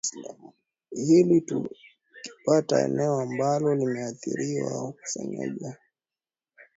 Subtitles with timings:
[0.91, 5.75] hili tukipata eneo ambalo limeathirika wanakusanya Ushahidi